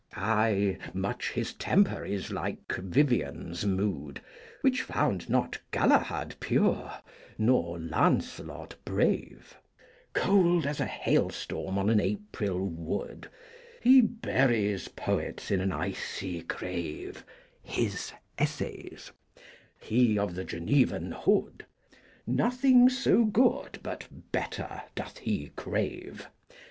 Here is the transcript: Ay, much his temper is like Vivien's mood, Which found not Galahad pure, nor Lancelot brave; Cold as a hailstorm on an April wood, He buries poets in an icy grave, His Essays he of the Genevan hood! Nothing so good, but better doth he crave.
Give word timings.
Ay, 0.15 0.79
much 0.95 1.29
his 1.33 1.53
temper 1.53 2.03
is 2.03 2.31
like 2.31 2.71
Vivien's 2.71 3.67
mood, 3.67 4.19
Which 4.61 4.81
found 4.81 5.29
not 5.29 5.59
Galahad 5.69 6.33
pure, 6.39 6.91
nor 7.37 7.77
Lancelot 7.77 8.73
brave; 8.83 9.57
Cold 10.13 10.65
as 10.65 10.79
a 10.79 10.87
hailstorm 10.87 11.77
on 11.77 11.91
an 11.91 11.99
April 11.99 12.65
wood, 12.67 13.29
He 13.79 14.01
buries 14.01 14.87
poets 14.87 15.51
in 15.51 15.61
an 15.61 15.71
icy 15.71 16.41
grave, 16.41 17.23
His 17.61 18.11
Essays 18.39 19.11
he 19.79 20.17
of 20.17 20.33
the 20.33 20.43
Genevan 20.43 21.11
hood! 21.11 21.67
Nothing 22.25 22.89
so 22.89 23.23
good, 23.23 23.79
but 23.83 24.07
better 24.31 24.81
doth 24.95 25.19
he 25.19 25.51
crave. 25.55 26.27